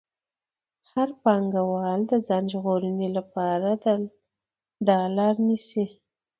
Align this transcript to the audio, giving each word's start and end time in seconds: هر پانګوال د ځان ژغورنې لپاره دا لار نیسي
هر 0.91 1.09
پانګوال 1.23 1.99
د 2.11 2.13
ځان 2.27 2.43
ژغورنې 2.51 3.09
لپاره 3.17 3.69
دا 4.87 4.99
لار 5.17 5.35
نیسي 5.47 5.85